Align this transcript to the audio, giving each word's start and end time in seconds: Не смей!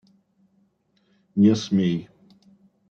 Не 1.41 1.53
смей! 1.63 1.95